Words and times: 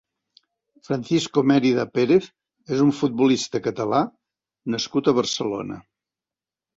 Francisco 0.87 1.41
Mérida 1.49 1.83
Pérez 1.97 2.29
és 2.75 2.81
un 2.85 2.89
futbolista 2.99 3.61
catallà 3.67 3.99
nascut 4.77 5.11
a 5.11 5.15
Barcelona. 5.19 5.79